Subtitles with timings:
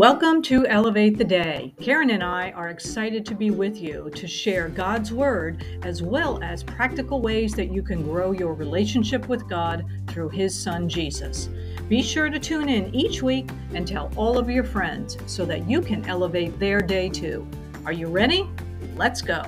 [0.00, 1.74] Welcome to Elevate the Day.
[1.78, 6.42] Karen and I are excited to be with you to share God's Word as well
[6.42, 11.50] as practical ways that you can grow your relationship with God through His Son Jesus.
[11.90, 15.68] Be sure to tune in each week and tell all of your friends so that
[15.68, 17.46] you can elevate their day too.
[17.84, 18.48] Are you ready?
[18.96, 19.42] Let's go.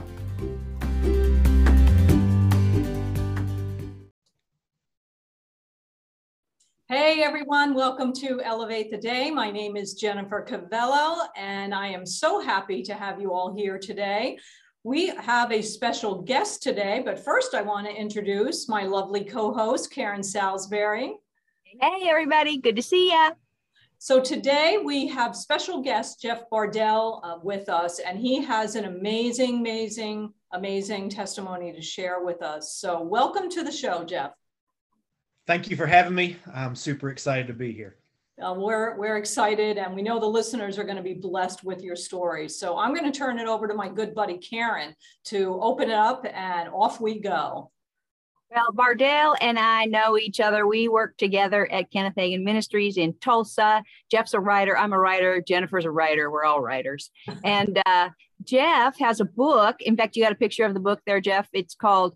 [7.55, 9.31] Everyone, welcome to Elevate the Day.
[9.31, 13.79] My name is Jennifer Cavello, and I am so happy to have you all here
[13.79, 14.39] today.
[14.85, 19.93] We have a special guest today, but first I want to introduce my lovely co-host,
[19.93, 21.15] Karen Salisbury.
[21.79, 23.33] Hey everybody, good to see you.
[23.99, 28.87] So today we have special guest Jeff Bardell uh, with us, and he has an
[28.87, 32.77] amazing, amazing, amazing testimony to share with us.
[32.77, 34.31] So welcome to the show, Jeff
[35.47, 36.37] thank you for having me.
[36.53, 37.97] I'm super excited to be here.
[38.43, 41.83] Uh, we're, we're excited and we know the listeners are going to be blessed with
[41.83, 42.49] your story.
[42.49, 44.95] So I'm going to turn it over to my good buddy Karen
[45.27, 47.71] to open it up and off we go.
[48.55, 50.67] Well, Bardell and I know each other.
[50.67, 53.83] We work together at Kenneth Hagin Ministries in Tulsa.
[54.11, 54.77] Jeff's a writer.
[54.77, 55.43] I'm a writer.
[55.47, 56.31] Jennifer's a writer.
[56.31, 57.11] We're all writers.
[57.45, 58.11] and uh,
[58.45, 59.81] Jeff has a book.
[59.81, 61.49] In fact, you got a picture of the book there, Jeff.
[61.53, 62.15] It's called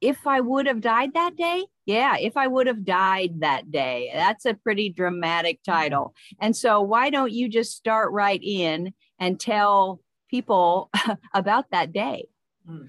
[0.00, 4.10] If I Would Have Died That Day yeah, if I would have died that day.
[4.14, 6.14] That's a pretty dramatic title.
[6.40, 10.90] And so, why don't you just start right in and tell people
[11.34, 12.28] about that day?
[12.66, 12.86] Hmm.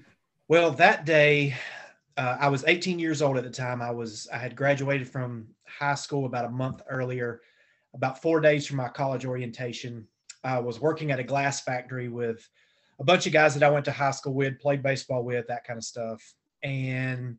[0.48, 1.54] Well, that day,
[2.16, 3.82] uh, I was 18 years old at the time.
[3.82, 7.40] I was I had graduated from high school about a month earlier.
[7.94, 10.06] About four days from my college orientation,
[10.42, 12.48] I was working at a glass factory with
[13.00, 15.64] a bunch of guys that I went to high school with, played baseball with, that
[15.64, 16.22] kind of stuff,
[16.62, 17.38] and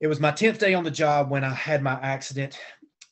[0.00, 2.58] it was my 10th day on the job when I had my accident.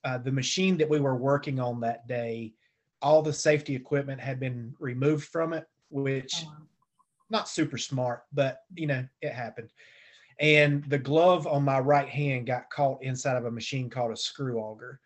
[0.05, 2.55] Uh, the machine that we were working on that day,
[3.03, 6.57] all the safety equipment had been removed from it, which oh,
[7.31, 9.71] not super smart, but you know, it happened.
[10.41, 14.17] And the glove on my right hand got caught inside of a machine called a
[14.17, 15.01] screw auger.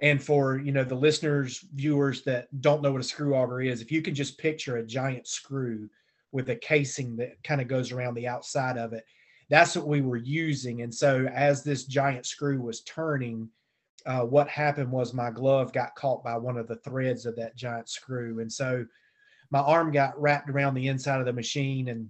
[0.00, 3.82] And for you know the listeners, viewers that don't know what a screw auger is,
[3.82, 5.90] if you can just picture a giant screw
[6.32, 9.04] with a casing that kind of goes around the outside of it,
[9.50, 10.82] that's what we were using.
[10.82, 13.48] And so as this giant screw was turning,
[14.06, 17.56] uh, what happened was my glove got caught by one of the threads of that
[17.56, 18.40] giant screw.
[18.40, 18.86] And so
[19.50, 21.88] my arm got wrapped around the inside of the machine.
[21.88, 22.08] And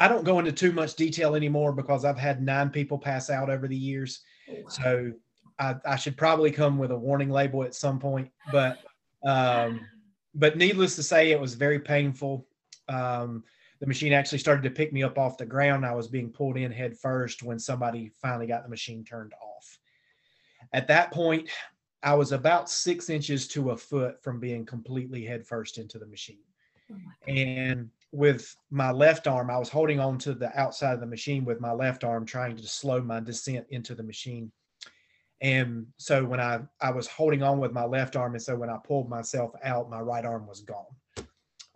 [0.00, 3.50] I don't go into too much detail anymore because I've had nine people pass out
[3.50, 4.22] over the years.
[4.68, 5.12] So
[5.58, 8.30] I, I should probably come with a warning label at some point.
[8.50, 8.78] But
[9.24, 9.80] um,
[10.34, 12.46] but needless to say, it was very painful.
[12.88, 13.44] Um,
[13.84, 15.84] the machine actually started to pick me up off the ground.
[15.84, 19.78] I was being pulled in head first when somebody finally got the machine turned off.
[20.72, 21.50] At that point,
[22.02, 26.06] I was about six inches to a foot from being completely head first into the
[26.06, 26.38] machine.
[26.90, 26.96] Oh
[27.28, 31.44] and with my left arm, I was holding on to the outside of the machine
[31.44, 34.50] with my left arm, trying to slow my descent into the machine.
[35.42, 38.70] And so when I, I was holding on with my left arm, and so when
[38.70, 40.86] I pulled myself out, my right arm was gone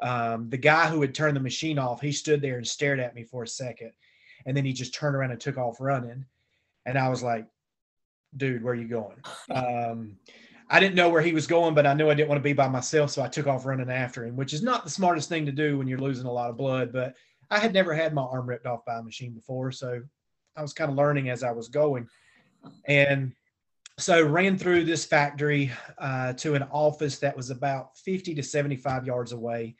[0.00, 3.14] um, the guy who had turned the machine off, he stood there and stared at
[3.14, 3.92] me for a second.
[4.47, 6.25] And then he just turned around and took off running.
[6.86, 7.47] And I was like,
[8.36, 9.16] dude, where are you going?
[9.50, 10.16] Um,
[10.70, 12.53] I didn't know where he was going, but I knew I didn't want to be
[12.53, 13.10] by myself.
[13.10, 15.78] So I took off running after him, which is not the smartest thing to do
[15.78, 16.92] when you're losing a lot of blood.
[16.92, 17.15] But
[17.50, 19.72] I had never had my arm ripped off by a machine before.
[19.72, 20.03] So
[20.56, 22.09] I was kind of learning as I was going.
[22.84, 23.32] And
[23.97, 29.06] so ran through this factory uh, to an office that was about 50 to 75
[29.06, 29.75] yards away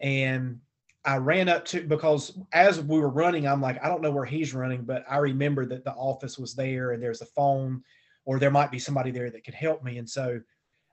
[0.00, 0.60] and
[1.04, 4.24] I ran up to because as we were running, I'm like, I don't know where
[4.24, 7.82] he's running, but I remember that the office was there and there's a phone,
[8.24, 9.98] or there might be somebody there that could help me.
[9.98, 10.40] And so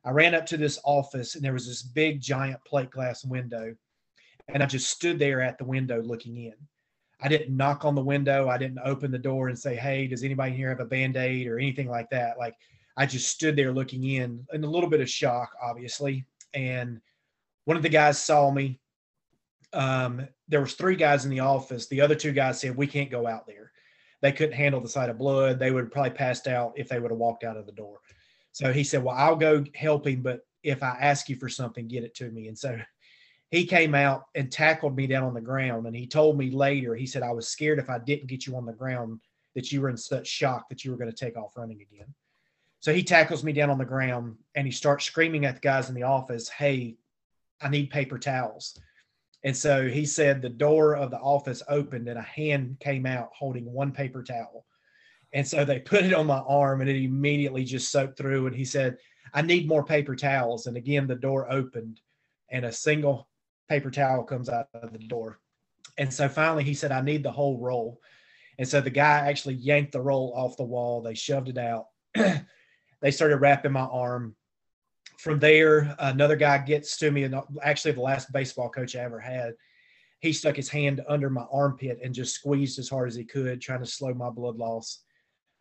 [0.05, 3.75] I ran up to this office and there was this big giant plate glass window.
[4.47, 6.53] And I just stood there at the window looking in.
[7.19, 8.47] I didn't knock on the window.
[8.47, 11.47] I didn't open the door and say, Hey, does anybody here have a band aid
[11.47, 12.37] or anything like that?
[12.37, 12.55] Like
[12.95, 16.25] I just stood there looking in in a little bit of shock, obviously.
[16.53, 17.01] And
[17.65, 18.79] one of the guys saw me
[19.73, 21.87] um, there was three guys in the office.
[21.87, 23.71] The other two guys said we can't go out there.
[24.21, 25.59] They couldn't handle the sight of blood.
[25.59, 27.99] They would have probably passed out if they would have walked out of the door.
[28.51, 31.87] So he said, "Well, I'll go help him, but if I ask you for something,
[31.87, 32.79] get it to me." And so
[33.51, 35.85] he came out and tackled me down on the ground.
[35.85, 38.55] And he told me later, he said, "I was scared if I didn't get you
[38.55, 39.19] on the ground
[39.53, 42.13] that you were in such shock that you were going to take off running again."
[42.79, 45.89] So he tackles me down on the ground and he starts screaming at the guys
[45.89, 46.97] in the office, "Hey,
[47.61, 48.79] I need paper towels."
[49.45, 53.29] And so he said the door of the office opened and a hand came out
[53.31, 54.65] holding one paper towel.
[55.33, 58.47] And so they put it on my arm and it immediately just soaked through.
[58.47, 58.97] And he said,
[59.35, 60.65] I need more paper towels.
[60.65, 62.01] And again, the door opened
[62.49, 63.29] and a single
[63.69, 65.39] paper towel comes out of the door.
[65.99, 68.01] And so finally he said, I need the whole roll.
[68.57, 71.03] And so the guy actually yanked the roll off the wall.
[71.03, 71.85] They shoved it out.
[72.15, 74.35] they started wrapping my arm.
[75.17, 79.19] From there, another guy gets to me, and actually, the last baseball coach I ever
[79.19, 79.53] had,
[80.19, 83.61] he stuck his hand under my armpit and just squeezed as hard as he could,
[83.61, 85.03] trying to slow my blood loss.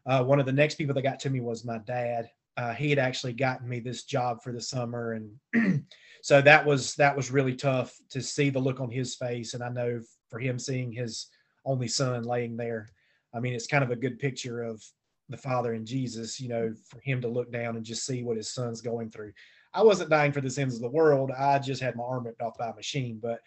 [0.06, 2.28] Uh, one of the next people that got to me was my dad.
[2.56, 5.18] Uh, he had actually gotten me this job for the summer,
[5.54, 5.84] and
[6.22, 9.54] so that was that was really tough to see the look on his face.
[9.54, 10.00] And I know
[10.30, 11.28] for him seeing his
[11.64, 12.90] only son laying there,
[13.34, 14.82] I mean, it's kind of a good picture of
[15.28, 16.40] the Father and Jesus.
[16.40, 19.32] You know, for him to look down and just see what his son's going through.
[19.72, 21.32] I wasn't dying for the sins of the world.
[21.32, 23.40] I just had my arm ripped off by a machine, but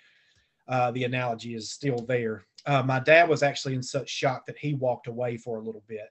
[0.67, 2.45] uh, the analogy is still there.
[2.65, 5.83] Uh, my dad was actually in such shock that he walked away for a little
[5.87, 6.09] bit.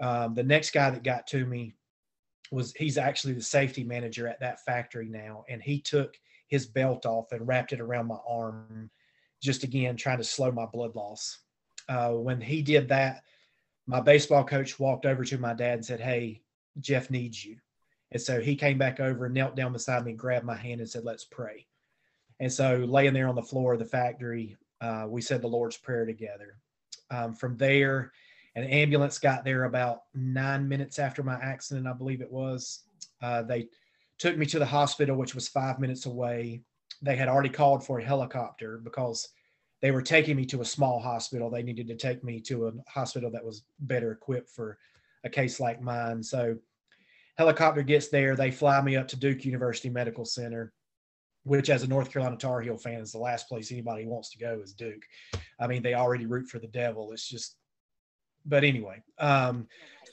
[0.00, 1.74] Um, the next guy that got to me
[2.52, 6.14] was he's actually the safety manager at that factory now, and he took
[6.46, 8.90] his belt off and wrapped it around my arm,
[9.42, 11.38] just again trying to slow my blood loss.
[11.88, 13.22] Uh, when he did that,
[13.90, 16.42] my baseball coach walked over to my dad and said, "Hey,
[16.78, 17.56] Jeff needs you."
[18.12, 20.80] And so he came back over and knelt down beside me, and grabbed my hand,
[20.80, 21.66] and said, "Let's pray."
[22.38, 25.76] And so, laying there on the floor of the factory, uh, we said the Lord's
[25.76, 26.56] Prayer together.
[27.10, 28.12] Um, from there,
[28.54, 32.84] an ambulance got there about nine minutes after my accident, I believe it was.
[33.20, 33.68] Uh, they
[34.18, 36.62] took me to the hospital, which was five minutes away.
[37.02, 39.28] They had already called for a helicopter because
[39.82, 41.50] they were taking me to a small hospital.
[41.50, 44.78] They needed to take me to a hospital that was better equipped for
[45.24, 46.22] a case like mine.
[46.22, 46.56] So,
[47.36, 48.36] helicopter gets there.
[48.36, 50.72] They fly me up to Duke University Medical Center
[51.44, 54.38] which as a North Carolina Tar Heel fan is the last place anybody wants to
[54.38, 55.02] go is Duke.
[55.58, 57.12] I mean, they already root for the devil.
[57.12, 57.56] It's just,
[58.44, 59.66] but anyway, um,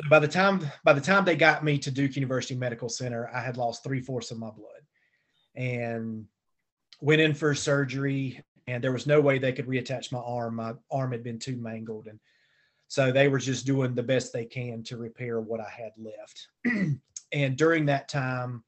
[0.10, 3.42] by the time by the time they got me to Duke University Medical Center, I
[3.42, 4.82] had lost three fourths of my blood,
[5.56, 6.26] and
[7.02, 8.44] went in for surgery.
[8.68, 10.56] And there was no way they could reattach my arm.
[10.56, 12.20] My arm had been too mangled, and
[12.88, 16.48] so they were just doing the best they can to repair what I had left.
[17.32, 18.64] and during that time,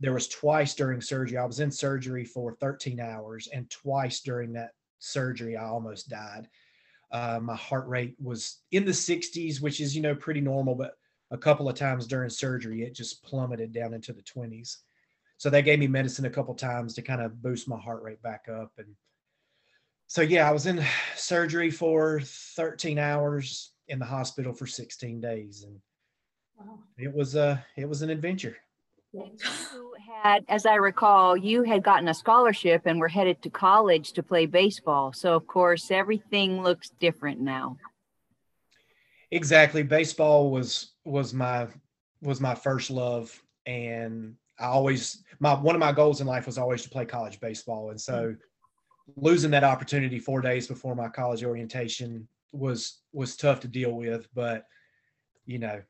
[0.00, 1.38] there was twice during surgery.
[1.38, 6.48] I was in surgery for 13 hours, and twice during that surgery, I almost died.
[7.10, 10.98] Uh, my heart rate was in the 60s, which is you know pretty normal, but
[11.30, 14.78] a couple of times during surgery, it just plummeted down into the 20s.
[15.36, 18.22] So they gave me medicine a couple times to kind of boost my heart rate
[18.22, 18.72] back up.
[18.78, 18.88] And
[20.08, 20.82] so yeah, I was in
[21.14, 25.78] surgery for 13 hours in the hospital for 16 days, and
[26.58, 26.78] wow.
[26.96, 28.56] it was a uh, it was an adventure.
[29.12, 34.12] You had, as I recall, you had gotten a scholarship and were headed to college
[34.12, 35.12] to play baseball.
[35.12, 37.76] So, of course, everything looks different now.
[39.30, 39.82] Exactly.
[39.82, 41.66] Baseball was was my
[42.22, 46.56] was my first love, and I always my one of my goals in life was
[46.56, 48.34] always to play college baseball, and so
[49.16, 54.28] losing that opportunity four days before my college orientation was was tough to deal with.
[54.34, 54.66] But
[55.46, 55.82] you know,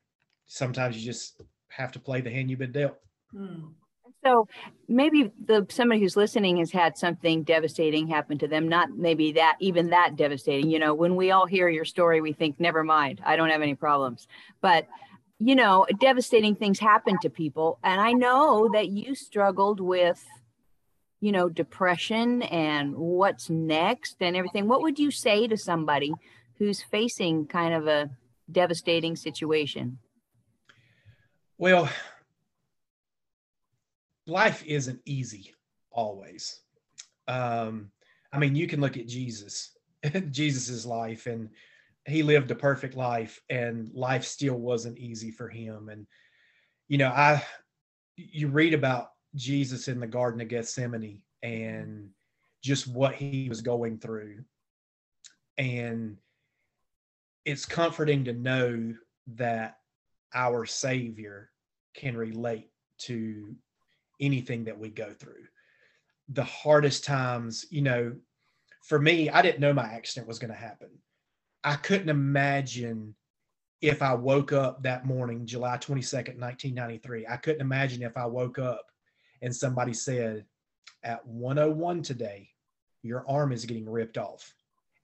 [0.45, 2.97] sometimes you just have to play the hand you've been dealt.
[3.31, 3.67] Hmm.
[4.23, 4.47] So
[4.87, 8.67] maybe the somebody who's listening has had something devastating happen to them.
[8.67, 10.69] Not maybe that even that devastating.
[10.69, 13.61] You know, when we all hear your story, we think, "Never mind, I don't have
[13.61, 14.27] any problems."
[14.61, 14.87] But
[15.39, 20.21] you know, devastating things happen to people, and I know that you struggled with,
[21.21, 24.67] you know, depression and what's next and everything.
[24.67, 26.13] What would you say to somebody
[26.57, 28.09] who's facing kind of a
[28.51, 29.99] devastating situation?
[31.57, 31.89] Well,
[34.25, 35.53] life isn't easy
[35.91, 36.61] always.
[37.27, 37.91] Um,
[38.31, 39.77] I mean, you can look at Jesus,
[40.31, 41.49] Jesus's life, and
[42.05, 45.89] he lived a perfect life, and life still wasn't easy for him.
[45.89, 46.07] And
[46.87, 47.43] you know, I
[48.15, 52.09] you read about Jesus in the Garden of Gethsemane and
[52.61, 54.43] just what he was going through,
[55.57, 56.17] and
[57.45, 58.93] it's comforting to know
[59.35, 59.77] that
[60.33, 61.51] our Savior
[61.93, 62.69] can relate
[62.99, 63.55] to
[64.19, 65.45] anything that we go through.
[66.29, 68.15] The hardest times, you know,
[68.83, 70.89] for me, I didn't know my accident was going to happen.
[71.63, 73.15] I couldn't imagine
[73.81, 77.27] if I woke up that morning, July 22nd, 1993.
[77.27, 78.91] I couldn't imagine if I woke up
[79.41, 80.45] and somebody said,
[81.03, 82.49] at 101 today,
[83.01, 84.53] your arm is getting ripped off.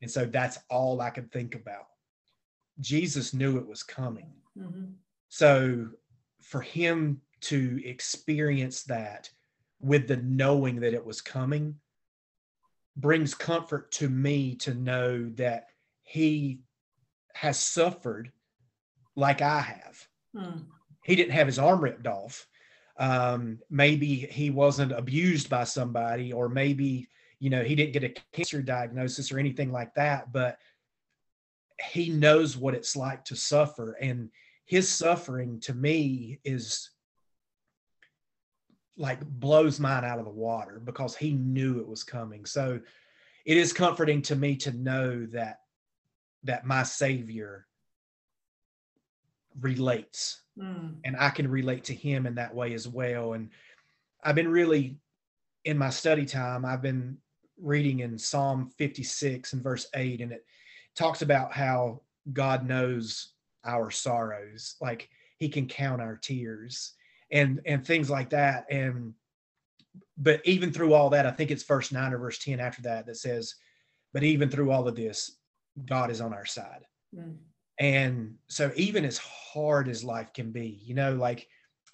[0.01, 1.87] And so that's all I could think about.
[2.79, 4.33] Jesus knew it was coming.
[4.57, 4.91] Mm-hmm.
[5.29, 5.87] So
[6.41, 9.29] for him to experience that
[9.79, 11.75] with the knowing that it was coming
[12.97, 15.67] brings comfort to me to know that
[16.03, 16.61] he
[17.33, 18.31] has suffered
[19.15, 20.07] like I have.
[20.35, 20.59] Hmm.
[21.03, 22.47] He didn't have his arm ripped off,
[22.97, 27.07] Um, maybe he wasn't abused by somebody, or maybe
[27.39, 30.57] you know he didn't get a cancer diagnosis or anything like that, but
[31.91, 34.29] he knows what it's like to suffer, and
[34.65, 36.89] his suffering to me is
[38.97, 42.45] like blows mine out of the water because he knew it was coming.
[42.45, 42.79] So
[43.45, 45.59] it is comforting to me to know that
[46.43, 47.67] that my savior
[49.59, 50.95] relates mm.
[51.03, 53.33] and I can relate to him in that way as well.
[53.33, 53.49] And
[54.23, 54.97] I've been really
[55.65, 57.17] in my study time, I've been
[57.59, 60.45] reading in Psalm 56 and verse 8, and it
[60.95, 62.01] talks about how
[62.33, 63.33] God knows
[63.65, 66.93] our sorrows, like he can count our tears
[67.31, 68.65] and and things like that.
[68.69, 69.13] And
[70.17, 73.05] but even through all that, I think it's verse 9 or verse 10 after that
[73.05, 73.55] that says,
[74.13, 75.37] But even through all of this,
[75.85, 76.85] God is on our side.
[77.15, 77.37] Mm.
[77.79, 81.47] And so even as hard as life can be, you know, like,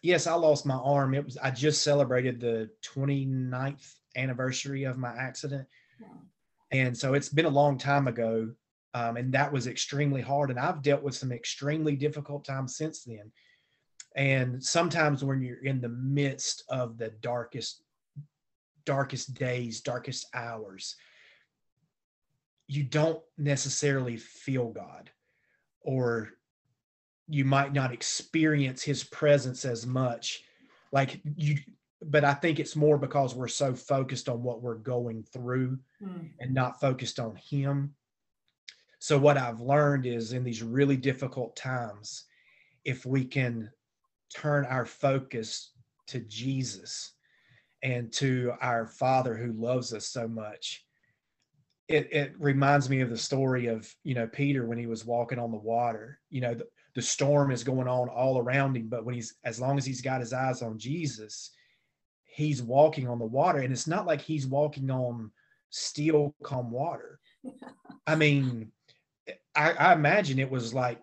[0.04, 1.14] yes, I lost my arm.
[1.14, 5.68] It was, I just celebrated the 29th anniversary of my accident.
[6.72, 8.52] And so it's been a long time ago.
[8.94, 10.50] Um, and that was extremely hard.
[10.50, 13.32] And I've dealt with some extremely difficult times since then.
[14.16, 17.82] And sometimes when you're in the midst of the darkest,
[18.86, 20.96] darkest days, darkest hours,
[22.68, 25.10] you don't necessarily feel God
[25.84, 26.30] or
[27.28, 30.44] you might not experience his presence as much
[30.92, 31.58] like you
[32.04, 36.30] but i think it's more because we're so focused on what we're going through mm.
[36.40, 37.94] and not focused on him
[39.00, 42.26] so what i've learned is in these really difficult times
[42.84, 43.70] if we can
[44.36, 45.72] turn our focus
[46.08, 47.14] to jesus
[47.84, 50.86] and to our father who loves us so much
[51.88, 55.40] it, it reminds me of the story of you know peter when he was walking
[55.40, 56.20] on the water.
[56.30, 59.60] You know the, the storm is going on all around him but when he's as
[59.60, 61.52] long as he's got his eyes on jesus
[62.32, 63.60] he's walking on the water.
[63.60, 65.32] And it's not like he's walking on
[65.70, 67.20] still calm water.
[68.08, 68.72] I mean
[69.56, 71.00] I, I imagine it was like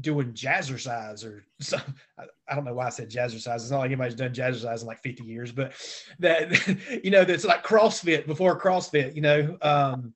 [0.00, 1.94] doing jazzercise or something.
[2.48, 3.56] I don't know why I said jazzercise.
[3.56, 5.72] It's not like anybody's done jazzercise in like 50 years, but
[6.18, 10.12] that, you know, that's like CrossFit before CrossFit, you know, um,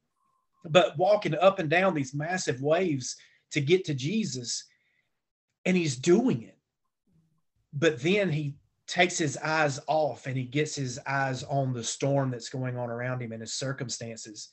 [0.64, 3.16] but walking up and down these massive waves
[3.52, 4.64] to get to Jesus
[5.64, 6.58] and he's doing it.
[7.72, 8.56] But then he
[8.86, 12.90] takes his eyes off and he gets his eyes on the storm that's going on
[12.90, 14.48] around him and his circumstances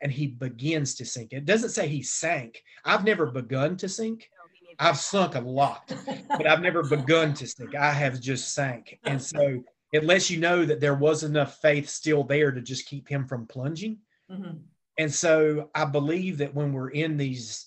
[0.00, 1.32] and he begins to sink.
[1.32, 2.62] It doesn't say he sank.
[2.84, 4.30] I've never begun to sink.
[4.78, 5.92] I've sunk a lot,
[6.28, 7.74] but I've never begun to sink.
[7.74, 8.98] I have just sank.
[9.04, 12.86] And so it lets you know that there was enough faith still there to just
[12.86, 13.98] keep him from plunging.
[14.30, 14.58] Mm-hmm.
[14.98, 17.66] And so I believe that when we're in these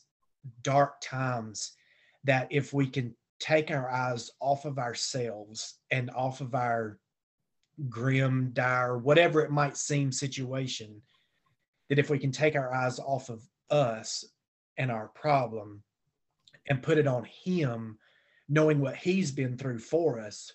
[0.63, 1.74] dark times,
[2.24, 7.00] that if we can take our eyes off of ourselves and off of our
[7.89, 11.01] grim, dire, whatever it might seem situation,
[11.89, 14.24] that if we can take our eyes off of us
[14.77, 15.84] and our problem
[16.68, 17.98] and put it on him,
[18.50, 20.53] knowing what he's been through for us,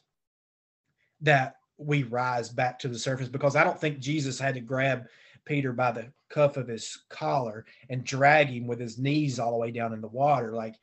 [1.20, 3.28] that we rise back to the surface.
[3.28, 5.06] Because I don't think Jesus had to grab
[5.44, 9.58] Peter by the cuff of his collar and drag him with his knees all the
[9.58, 10.52] way down in the water.
[10.52, 10.74] Like,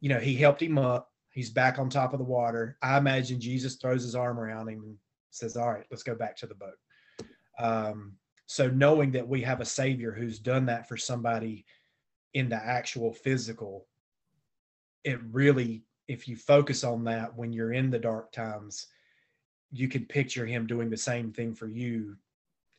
[0.00, 1.10] you know, he helped him up.
[1.30, 2.76] He's back on top of the water.
[2.82, 4.96] I imagine Jesus throws his arm around him and
[5.30, 6.78] says, All right, let's go back to the boat.
[7.58, 8.12] Um,
[8.46, 11.64] so knowing that we have a savior who's done that for somebody
[12.34, 13.86] in the actual physical
[15.04, 18.86] it really if you focus on that when you're in the dark times
[19.70, 22.16] you can picture him doing the same thing for you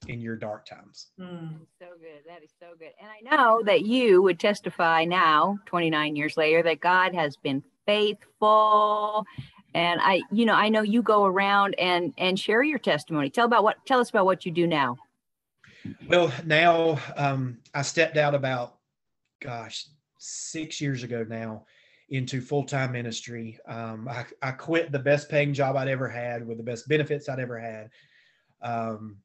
[0.08, 1.08] in your dark times.
[1.20, 1.60] Mm.
[1.80, 2.22] so good.
[2.28, 2.92] That is so good.
[3.02, 7.64] And i know that you would testify now 29 years later that god has been
[7.86, 9.26] faithful.
[9.74, 13.30] And i you know i know you go around and and share your testimony.
[13.30, 14.98] Tell about what tell us about what you do now.
[16.08, 18.78] Well now um, i stepped out about
[19.42, 19.88] gosh
[20.20, 21.66] six years ago now
[22.10, 23.60] into full-time ministry.
[23.68, 27.28] Um, I, I, quit the best paying job I'd ever had with the best benefits
[27.28, 27.90] I'd ever had.
[28.62, 29.18] Um,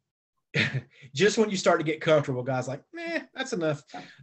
[1.15, 3.83] just when you start to get comfortable, guys like, meh, that's enough.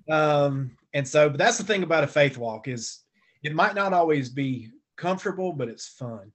[0.10, 3.04] Um, and so, but that's the thing about a faith walk is
[3.44, 6.32] it might not always be comfortable, but it's fun.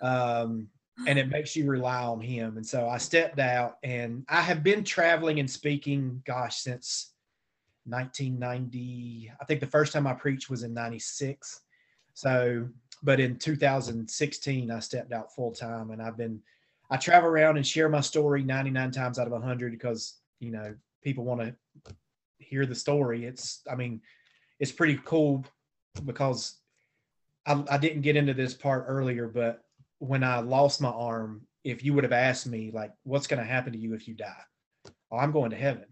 [0.00, 0.68] Um,
[1.06, 2.56] and it makes you rely on him.
[2.56, 7.12] And so I stepped out and I have been traveling and speaking, gosh, since
[7.84, 9.32] 1990.
[9.40, 11.60] I think the first time I preached was in 96.
[12.14, 12.68] So,
[13.02, 16.40] but in 2016, I stepped out full time and I've been,
[16.90, 20.74] I travel around and share my story 99 times out of 100 because, you know,
[21.02, 21.54] people want to
[22.38, 23.24] hear the story.
[23.24, 24.00] It's, I mean,
[24.58, 25.44] it's pretty cool
[26.04, 26.56] because
[27.46, 29.64] I, I didn't get into this part earlier, but
[29.98, 33.48] when I lost my arm, if you would have asked me, like, what's going to
[33.48, 34.42] happen to you if you die?
[35.10, 35.86] Oh, I'm going to heaven.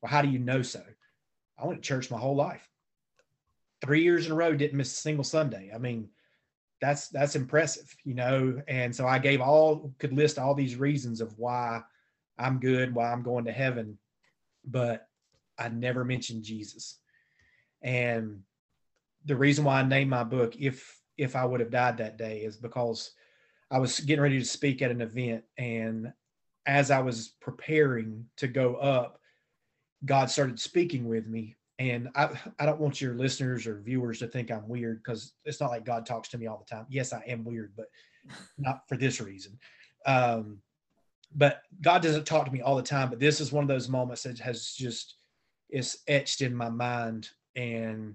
[0.00, 0.82] Well, how do you know so?
[1.60, 2.68] I went to church my whole life.
[3.82, 5.70] Three years in a row, didn't miss a single Sunday.
[5.74, 6.08] I mean,
[6.80, 8.62] that's that's impressive, you know.
[8.68, 11.82] And so I gave all could list all these reasons of why
[12.38, 13.98] I'm good, why I'm going to heaven,
[14.64, 15.06] but
[15.58, 16.98] I never mentioned Jesus.
[17.82, 18.40] And
[19.26, 22.40] the reason why I named my book "If If I Would Have Died That Day"
[22.40, 23.12] is because
[23.70, 26.12] I was getting ready to speak at an event, and
[26.66, 29.20] as I was preparing to go up,
[30.04, 31.56] God started speaking with me.
[31.78, 32.28] And I,
[32.58, 35.84] I don't want your listeners or viewers to think I'm weird because it's not like
[35.86, 36.86] God talks to me all the time.
[36.90, 37.86] Yes, I am weird, but
[38.58, 39.58] not for this reason.
[40.04, 40.58] Um,
[41.34, 43.08] but God doesn't talk to me all the time.
[43.08, 45.16] But this is one of those moments that has just
[45.70, 47.30] is etched in my mind.
[47.56, 48.14] And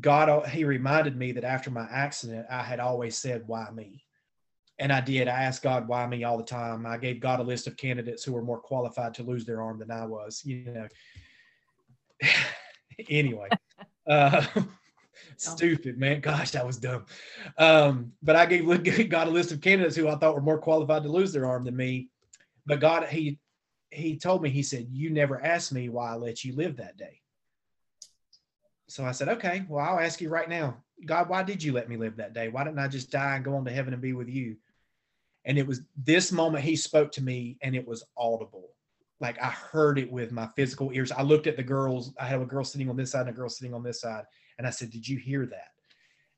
[0.00, 4.04] God, He reminded me that after my accident, I had always said, "Why me?"
[4.82, 5.28] And I did.
[5.28, 6.86] I asked God why me all the time.
[6.86, 9.78] I gave God a list of candidates who were more qualified to lose their arm
[9.78, 10.42] than I was.
[10.44, 10.88] You know.
[13.08, 13.48] anyway,
[14.08, 14.44] uh,
[15.36, 16.20] stupid man.
[16.20, 17.06] Gosh, that was dumb.
[17.58, 21.04] Um, but I gave God a list of candidates who I thought were more qualified
[21.04, 22.08] to lose their arm than me.
[22.66, 23.38] But God, he
[23.92, 26.96] he told me, he said, "You never asked me why I let you live that
[26.96, 27.20] day."
[28.88, 31.88] So I said, "Okay, well, I'll ask you right now, God, why did you let
[31.88, 32.48] me live that day?
[32.48, 34.56] Why didn't I just die and go on to heaven and be with you?"
[35.44, 38.70] And it was this moment he spoke to me, and it was audible.
[39.20, 41.12] Like I heard it with my physical ears.
[41.12, 42.12] I looked at the girls.
[42.18, 44.24] I had a girl sitting on this side and a girl sitting on this side.
[44.58, 45.68] And I said, Did you hear that?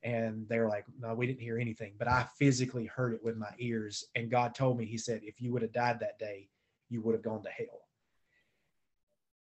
[0.02, 1.94] And they're like, No, we didn't hear anything.
[1.98, 4.04] But I physically heard it with my ears.
[4.14, 6.48] And God told me, He said, If you would have died that day,
[6.90, 7.88] you would have gone to hell.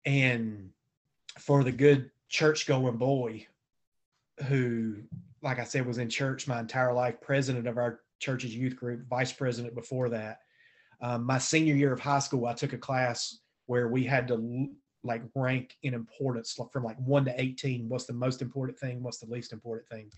[0.04, 0.70] And
[1.38, 3.46] for the good church going boy
[4.46, 4.96] who,
[5.42, 9.06] like I said, was in church my entire life, president of our church's youth group,
[9.08, 10.38] vice president before that.
[11.00, 14.68] Um, my senior year of high school, I took a class where we had to
[15.02, 17.88] like rank in importance from like one to 18.
[17.88, 19.02] What's the most important thing?
[19.02, 20.10] What's the least important thing?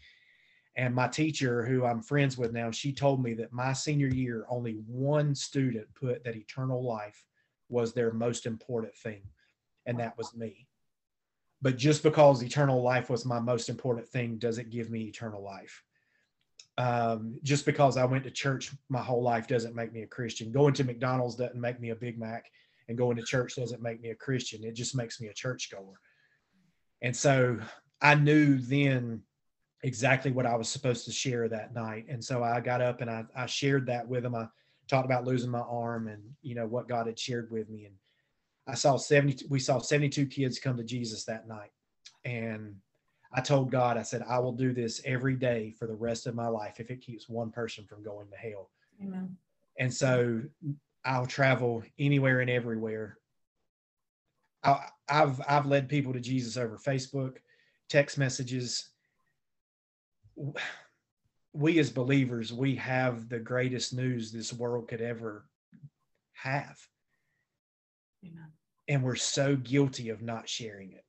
[0.77, 4.45] And my teacher, who I'm friends with now, she told me that my senior year,
[4.49, 7.25] only one student put that eternal life
[7.69, 9.23] was their most important thing,
[9.87, 10.69] and that was me.
[11.63, 15.83] But just because eternal life was my most important thing doesn't give me eternal life
[16.79, 20.53] um, just because I went to church my whole life doesn't make me a Christian.
[20.53, 22.51] Going to McDonald's doesn't make me a Big Mac,
[22.89, 24.65] and going to church doesn't make me a Christian.
[24.65, 25.95] It just makes me a churchgoer.
[27.03, 27.59] And so
[28.01, 29.23] I knew then
[29.83, 32.07] exactly what I was supposed to share that night.
[32.09, 34.35] And so I got up and I, I shared that with them.
[34.35, 34.47] I
[34.89, 37.87] talked about losing my arm and you know what God had shared with me.
[37.87, 37.95] And
[38.67, 41.71] I saw 70, we saw 72 kids come to Jesus that night.
[42.25, 42.77] And
[43.33, 46.35] I told God, I said, I will do this every day for the rest of
[46.35, 48.71] my life if it keeps one person from going to hell.
[49.03, 49.37] Amen.
[49.79, 50.43] And so
[51.05, 53.19] I'll travel anywhere and everywhere.
[54.65, 57.37] I, have I've led people to Jesus over Facebook,
[57.89, 58.89] text messages.
[61.53, 65.47] We as believers, we have the greatest news this world could ever
[66.33, 66.77] have.
[68.25, 68.53] Amen.
[68.89, 71.06] And we're so guilty of not sharing it.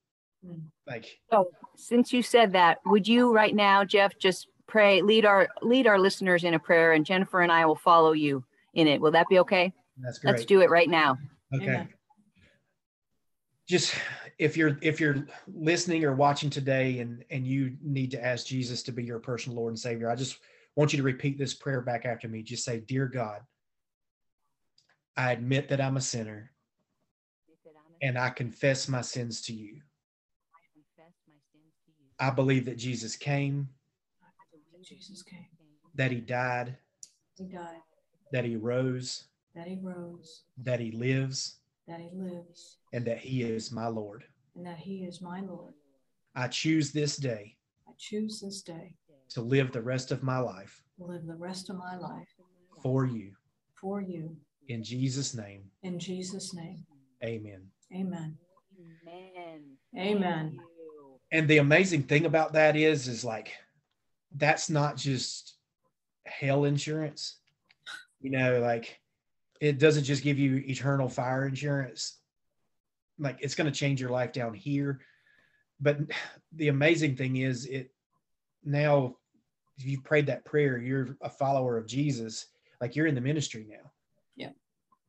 [0.88, 5.48] Like so since you said that, would you right now, Jeff, just pray, lead our
[5.62, 9.02] lead our listeners in a prayer and Jennifer and I will follow you in it.
[9.02, 9.74] Will that be okay?
[9.98, 10.32] That's great.
[10.32, 11.18] Let's do it right now.
[11.54, 11.66] Okay.
[11.66, 11.90] Amen.
[13.68, 13.96] Just
[14.40, 18.84] if you're if you're listening or watching today and and you need to ask Jesus
[18.84, 20.40] to be your personal Lord and Savior, I just
[20.76, 22.44] want you to repeat this prayer back after me.
[22.44, 23.42] Just say, "Dear God,
[25.18, 26.52] I admit that I'm a sinner
[28.02, 29.82] and I confess my sins to you.
[32.20, 33.70] I believe that Jesus came.
[34.84, 35.46] Jesus came.
[35.96, 36.78] That he died.
[37.38, 37.82] He died.
[38.32, 39.26] That he rose.
[39.56, 40.44] That he rose.
[40.64, 41.56] That he lives.
[41.88, 42.78] That he lives.
[42.94, 44.24] And that he is my Lord.
[44.56, 45.74] And that he is my Lord.
[46.36, 47.56] I choose this day.
[47.88, 48.96] I choose this day.
[49.30, 50.84] To live the rest of my life.
[51.00, 52.28] Live the rest of my life.
[52.82, 53.34] For you.
[53.76, 54.36] For you.
[54.70, 55.64] In Jesus' name.
[55.84, 56.86] In Jesus' name.
[57.24, 57.62] Amen.
[57.94, 58.38] Amen.
[59.08, 59.62] Amen.
[59.98, 60.60] Amen
[61.32, 63.54] and the amazing thing about that is is like
[64.36, 65.56] that's not just
[66.26, 67.38] hell insurance.
[68.22, 69.00] You know like
[69.60, 72.18] it doesn't just give you eternal fire insurance.
[73.20, 75.00] Like it's going to change your life down here.
[75.80, 76.00] But
[76.54, 77.92] the amazing thing is it
[78.64, 79.16] now
[79.78, 82.48] if you prayed that prayer you're a follower of jesus
[82.82, 83.92] like you're in the ministry now.
[84.36, 84.50] Yeah.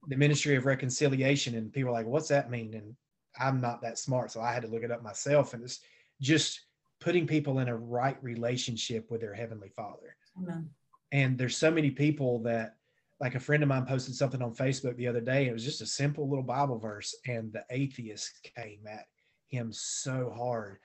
[0.08, 2.74] The ministry of reconciliation and people are like what's that mean?
[2.74, 2.96] And
[3.38, 5.80] i'm not that smart so i had to look it up myself and it's
[6.20, 6.60] just
[7.00, 10.70] putting people in a right relationship with their heavenly father Amen.
[11.12, 12.76] And there's so many people that,
[13.20, 15.48] like a friend of mine posted something on Facebook the other day.
[15.48, 19.06] It was just a simple little Bible verse, and the atheist came at
[19.48, 20.78] him so hard.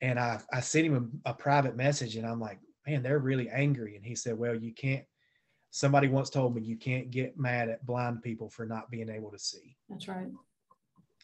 [0.00, 3.48] And I, I sent him a, a private message, and I'm like, man, they're really
[3.48, 3.96] angry.
[3.96, 5.04] And he said, well, you can't.
[5.70, 9.30] Somebody once told me you can't get mad at blind people for not being able
[9.32, 9.76] to see.
[9.88, 10.28] That's right.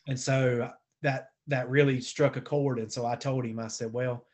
[0.07, 0.71] And so
[1.03, 2.79] that that really struck a chord.
[2.79, 4.25] And so I told him, I said, well,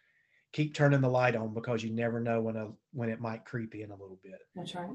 [0.53, 3.75] keep turning the light on because you never know when a when it might creep
[3.75, 4.41] in a little bit.
[4.55, 4.91] That's right.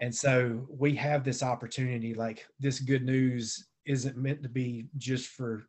[0.00, 5.28] And so we have this opportunity, like this good news isn't meant to be just
[5.28, 5.66] for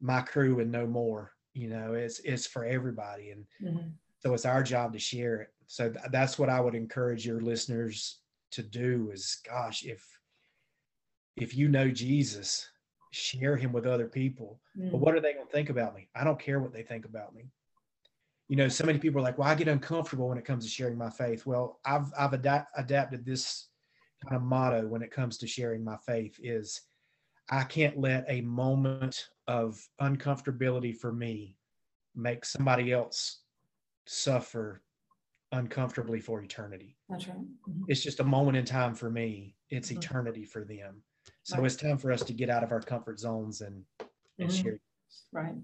[0.00, 1.32] my crew and no more.
[1.52, 3.88] You know, it's it's for everybody, and mm-hmm.
[4.18, 5.48] so it's our job to share it.
[5.68, 8.18] So th- that's what I would encourage your listeners
[8.52, 9.10] to do.
[9.12, 10.04] Is gosh, if
[11.36, 12.68] if you know Jesus,
[13.14, 14.60] share him with other people.
[14.78, 14.90] Mm.
[14.90, 16.08] But what are they going to think about me?
[16.14, 17.44] I don't care what they think about me.
[18.48, 20.70] You know, so many people are like, well, I get uncomfortable when it comes to
[20.70, 21.46] sharing my faith.
[21.46, 23.68] Well, I've, I've adapted this
[24.22, 26.82] kind of motto when it comes to sharing my faith is
[27.50, 31.56] I can't let a moment of uncomfortability for me
[32.14, 33.40] make somebody else
[34.06, 34.82] suffer
[35.52, 36.96] uncomfortably for eternity.
[37.08, 37.36] That's right.
[37.38, 37.84] Mm-hmm.
[37.88, 39.56] It's just a moment in time for me.
[39.70, 39.98] It's mm-hmm.
[39.98, 41.02] eternity for them.
[41.44, 41.66] So right.
[41.66, 43.84] it's time for us to get out of our comfort zones and,
[44.38, 44.62] and mm-hmm.
[44.62, 44.78] share.
[45.30, 45.54] Right.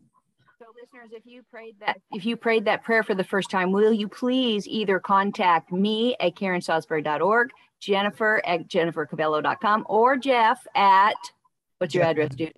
[0.59, 3.73] So listeners, if you prayed that if you prayed that prayer for the first time,
[3.73, 11.16] will you please either contact me at karensalisbury.org, Jennifer at jennifercavello.com, or Jeff at
[11.79, 12.55] what's your Jeff, address, dude?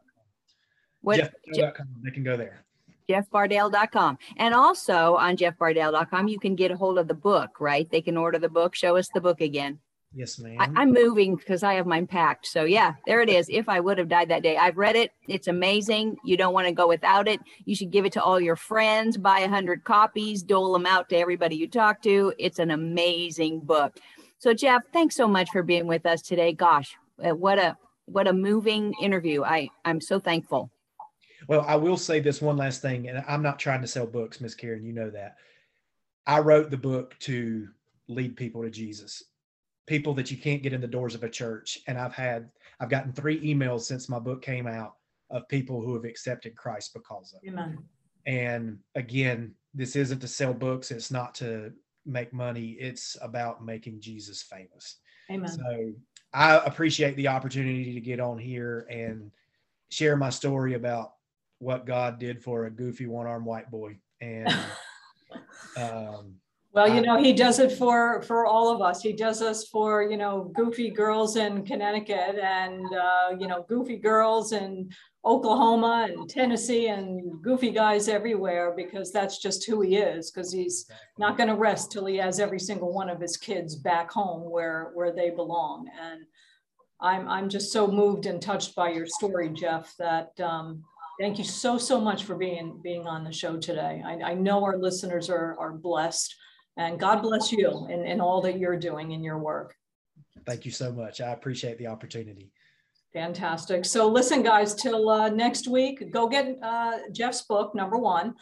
[1.00, 1.18] What
[1.54, 2.64] Jeff, they can go there.
[3.08, 4.18] jeffbardale.com.
[4.36, 7.88] And also on jeffbardale.com, you can get a hold of the book, right?
[7.88, 8.74] They can order the book.
[8.74, 9.78] Show us the book again.
[10.14, 10.56] Yes, ma'am.
[10.58, 12.46] I, am moving because I have mine packed.
[12.46, 13.48] So yeah, there it is.
[13.48, 15.12] If I would have died that day, I've read it.
[15.26, 16.16] It's amazing.
[16.24, 17.40] You don't want to go without it.
[17.64, 19.16] You should give it to all your friends.
[19.16, 20.42] Buy a hundred copies.
[20.42, 22.32] Dole them out to everybody you talk to.
[22.38, 23.96] It's an amazing book.
[24.38, 26.52] So Jeff, thanks so much for being with us today.
[26.52, 26.94] Gosh,
[27.24, 29.42] uh, what a what a moving interview.
[29.44, 30.70] I I'm so thankful.
[31.48, 34.40] Well, I will say this one last thing, and I'm not trying to sell books,
[34.40, 34.84] Miss Karen.
[34.84, 35.36] You know that.
[36.26, 37.66] I wrote the book to
[38.08, 39.24] lead people to Jesus
[39.86, 41.80] people that you can't get in the doors of a church.
[41.86, 44.94] And I've had, I've gotten three emails since my book came out
[45.30, 47.50] of people who have accepted Christ because of it.
[47.50, 47.78] Amen.
[48.26, 50.90] And again, this isn't to sell books.
[50.90, 51.72] It's not to
[52.06, 52.76] make money.
[52.78, 54.96] It's about making Jesus famous.
[55.30, 55.48] Amen.
[55.48, 55.92] So
[56.32, 59.30] I appreciate the opportunity to get on here and
[59.90, 61.14] share my story about
[61.58, 63.98] what God did for a goofy one armed white boy.
[64.20, 64.54] And
[65.76, 66.34] um,
[66.74, 69.02] well, you know, he does it for for all of us.
[69.02, 73.96] He does us for you know goofy girls in Connecticut and uh, you know goofy
[73.96, 74.88] girls in
[75.22, 80.30] Oklahoma and Tennessee and goofy guys everywhere because that's just who he is.
[80.30, 83.76] Because he's not going to rest till he has every single one of his kids
[83.76, 85.90] back home where where they belong.
[86.00, 86.22] And
[87.02, 89.94] I'm I'm just so moved and touched by your story, Jeff.
[89.98, 90.82] That um,
[91.20, 94.02] thank you so so much for being being on the show today.
[94.02, 96.34] I, I know our listeners are are blessed
[96.76, 99.74] and God bless you in, in all that you're doing in your work.
[100.46, 101.20] Thank you so much.
[101.20, 102.52] I appreciate the opportunity.
[103.12, 103.84] Fantastic.
[103.84, 108.34] So listen, guys, till uh, next week, go get uh, Jeff's book, number one.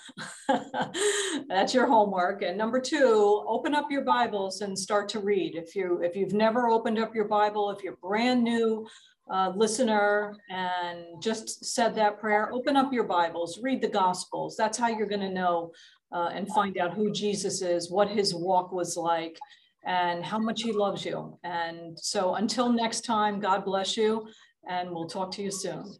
[1.48, 2.42] That's your homework.
[2.42, 5.56] And number two, open up your Bibles and start to read.
[5.56, 8.86] If, you, if you've never opened up your Bible, if you're brand new
[9.28, 14.54] uh, listener and just said that prayer, open up your Bibles, read the Gospels.
[14.56, 15.72] That's how you're going to know
[16.12, 19.38] uh, and find out who Jesus is, what his walk was like,
[19.84, 21.38] and how much he loves you.
[21.44, 24.26] And so until next time, God bless you,
[24.68, 25.94] and we'll talk to you soon.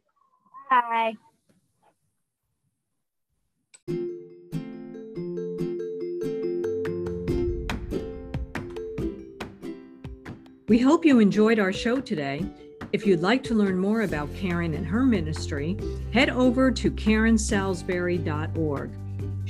[0.68, 1.14] Bye.
[10.68, 12.46] We hope you enjoyed our show today.
[12.92, 15.76] If you'd like to learn more about Karen and her ministry,
[16.12, 18.90] head over to karensalisbury.org.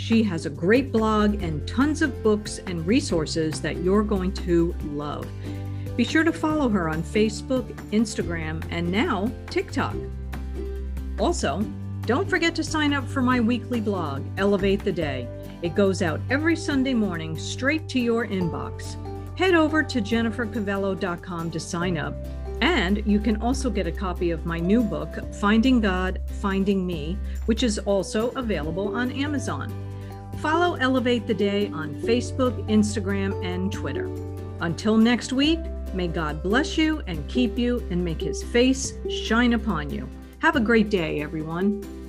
[0.01, 4.75] She has a great blog and tons of books and resources that you're going to
[4.87, 5.29] love.
[5.95, 9.95] Be sure to follow her on Facebook, Instagram, and now TikTok.
[11.19, 11.61] Also,
[12.07, 15.29] don't forget to sign up for my weekly blog, Elevate the Day.
[15.61, 18.97] It goes out every Sunday morning straight to your inbox.
[19.39, 22.15] Head over to jennifercavello.com to sign up
[22.63, 27.17] and you can also get a copy of my new book, Finding God, Finding Me,
[27.47, 29.90] which is also available on Amazon.
[30.41, 34.07] Follow Elevate the Day on Facebook, Instagram, and Twitter.
[34.61, 35.59] Until next week,
[35.93, 40.09] may God bless you and keep you and make his face shine upon you.
[40.39, 42.00] Have a great day, everyone.